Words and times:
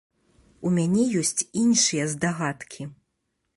У 0.69 0.71
мяне 0.77 1.03
ёсць 1.21 1.45
іншыя 1.65 2.09
здагадкі. 2.17 2.91